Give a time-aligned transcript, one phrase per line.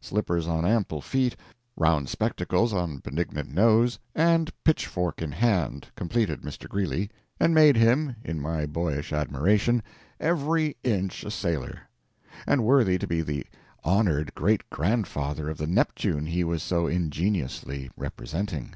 [0.00, 1.36] Slippers on ample feet,
[1.76, 6.68] round spectacles on benignant nose, and pitchfork in hand, completed Mr.
[6.68, 9.80] Greeley, and made him, in my boyish admiration,
[10.18, 11.82] every inch a sailor,
[12.44, 13.46] and worthy to be the
[13.84, 18.74] honored great grandfather of the Neptune he was so ingeniously representing.